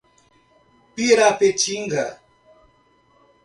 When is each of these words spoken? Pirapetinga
Pirapetinga 0.95 2.03